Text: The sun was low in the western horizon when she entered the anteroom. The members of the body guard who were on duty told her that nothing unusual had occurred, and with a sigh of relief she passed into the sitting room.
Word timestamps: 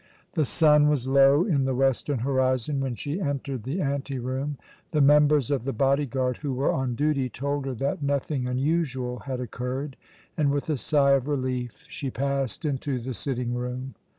The 0.33 0.45
sun 0.45 0.89
was 0.89 1.05
low 1.07 1.43
in 1.45 1.65
the 1.65 1.75
western 1.75 2.17
horizon 2.21 2.79
when 2.79 2.95
she 2.95 3.21
entered 3.21 3.61
the 3.61 3.81
anteroom. 3.81 4.57
The 4.89 4.99
members 4.99 5.51
of 5.51 5.63
the 5.63 5.73
body 5.73 6.07
guard 6.07 6.37
who 6.37 6.55
were 6.55 6.71
on 6.73 6.95
duty 6.95 7.29
told 7.29 7.67
her 7.67 7.75
that 7.75 8.01
nothing 8.01 8.47
unusual 8.47 9.19
had 9.19 9.39
occurred, 9.39 9.97
and 10.35 10.49
with 10.49 10.71
a 10.71 10.77
sigh 10.77 11.11
of 11.11 11.27
relief 11.27 11.85
she 11.87 12.09
passed 12.09 12.65
into 12.65 12.97
the 12.97 13.13
sitting 13.13 13.53
room. 13.53 13.93